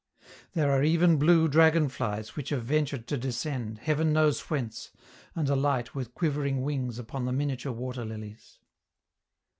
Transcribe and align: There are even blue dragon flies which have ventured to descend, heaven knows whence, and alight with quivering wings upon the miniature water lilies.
There 0.53 0.71
are 0.71 0.83
even 0.83 1.17
blue 1.17 1.47
dragon 1.47 1.87
flies 1.87 2.35
which 2.35 2.49
have 2.49 2.63
ventured 2.65 3.05
to 3.05 3.19
descend, 3.19 3.77
heaven 3.77 4.11
knows 4.13 4.39
whence, 4.49 4.89
and 5.35 5.47
alight 5.47 5.93
with 5.93 6.15
quivering 6.15 6.63
wings 6.63 6.97
upon 6.97 7.25
the 7.25 7.31
miniature 7.31 7.71
water 7.71 8.03
lilies. 8.03 8.57